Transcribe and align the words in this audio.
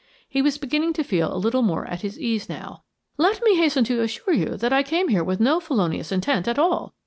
He 0.27 0.41
was 0.41 0.57
beginning 0.57 0.93
to 0.93 1.03
feel 1.03 1.31
a 1.31 1.37
little 1.37 1.61
more 1.61 1.85
at 1.85 2.01
his 2.01 2.19
ease 2.19 2.49
now. 2.49 2.81
"Let 3.19 3.39
me 3.43 3.57
hasten 3.57 3.83
to 3.83 4.01
assure 4.01 4.33
you 4.33 4.57
that 4.57 4.73
I 4.73 4.81
came 4.81 5.09
here 5.09 5.23
with 5.23 5.39
no 5.39 5.59
felonious 5.59 6.11
intent 6.11 6.47
at 6.47 6.57
all. 6.57 6.95